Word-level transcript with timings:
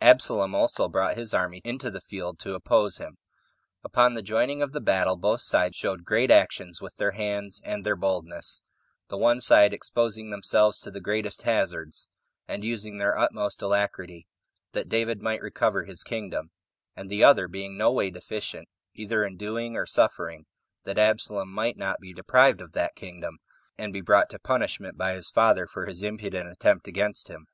Absalom 0.00 0.54
also 0.54 0.88
brought 0.88 1.16
his 1.16 1.34
army 1.34 1.60
into 1.64 1.90
the 1.90 2.00
field 2.00 2.38
to 2.38 2.54
oppose 2.54 2.98
him. 2.98 3.18
Upon 3.82 4.14
the 4.14 4.22
joining 4.22 4.62
of 4.62 4.70
the 4.70 4.80
battle, 4.80 5.16
both 5.16 5.40
sides 5.40 5.74
showed 5.74 6.04
great 6.04 6.30
actions 6.30 6.80
with 6.80 6.94
their 6.94 7.10
hands 7.10 7.60
and 7.64 7.84
their 7.84 7.96
boldness; 7.96 8.62
the 9.08 9.16
one 9.18 9.40
side 9.40 9.74
exposing 9.74 10.30
themselves 10.30 10.78
to 10.78 10.92
the 10.92 11.00
greatest 11.00 11.42
hazards, 11.42 12.08
and 12.46 12.62
using 12.64 12.98
their 12.98 13.18
utmost 13.18 13.62
alacrity, 13.62 14.28
that 14.74 14.88
David 14.88 15.22
might 15.22 15.42
recover 15.42 15.82
his 15.82 16.04
kingdom; 16.04 16.52
and 16.94 17.10
the 17.10 17.24
other 17.24 17.48
being 17.48 17.76
no 17.76 17.90
way 17.90 18.10
deficient, 18.12 18.68
either 18.94 19.24
in 19.24 19.36
doing 19.36 19.74
or 19.74 19.86
suffering, 19.86 20.46
that 20.84 21.00
Absalom 21.00 21.50
might 21.50 21.76
not 21.76 21.98
be 21.98 22.12
deprived 22.14 22.60
of 22.60 22.74
that 22.74 22.94
kingdom, 22.94 23.38
and 23.76 23.92
be 23.92 24.00
brought 24.00 24.30
to 24.30 24.38
punishment 24.38 24.96
by 24.96 25.14
his 25.14 25.30
father 25.30 25.66
for 25.66 25.86
his 25.86 26.00
impudent 26.04 26.48
attempt 26.48 26.86
against 26.86 27.26
him. 27.26 27.48